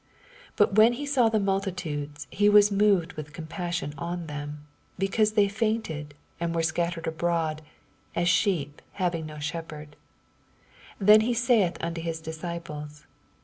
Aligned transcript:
8d 0.01 0.55
But 0.55 0.73
when 0.77 0.93
he 0.93 1.05
saw 1.05 1.29
the 1.29 1.39
multitudes, 1.39 2.25
he 2.31 2.49
was 2.49 2.71
moved 2.71 3.13
with 3.13 3.33
compassion 3.33 3.93
on 3.99 4.25
them, 4.25 4.65
because 4.97 5.33
they 5.33 5.45
fSEontea, 5.45 6.07
and 6.39 6.55
were 6.55 6.63
scattered 6.63 7.05
abroad, 7.05 7.61
as 8.15 8.27
sheep 8.27 8.81
having 8.93 9.27
no 9.27 9.37
shepherd. 9.37 9.95
87 10.99 11.05
Then 11.05 11.21
saith 11.35 11.77
he 11.77 11.83
unto 11.83 12.01
his 12.01 12.19
disciples. 12.19 13.05